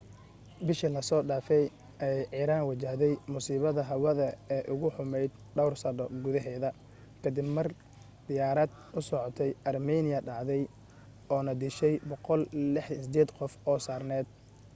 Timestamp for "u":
8.97-8.99